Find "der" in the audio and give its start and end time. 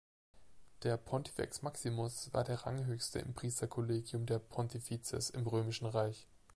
0.81-0.97, 2.43-2.65, 4.25-4.39